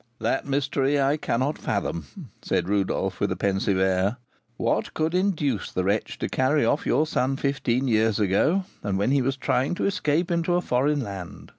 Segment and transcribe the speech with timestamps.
[0.17, 4.17] "That mystery I cannot fathom," said Rodolph, with a pensive air.
[4.57, 9.11] "What could induce the wretch to carry off your son fifteen years ago, and when
[9.11, 11.49] he was trying to escape into a foreign land?